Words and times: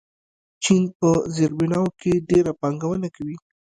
چین 0.63 0.83
په 0.97 1.09
زیربناوو 1.35 1.95
کې 2.01 2.11
ډېره 2.29 2.51
پانګونه 2.61 3.07
کوي. 3.15 3.37